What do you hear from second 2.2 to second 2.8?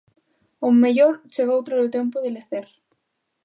de lecer.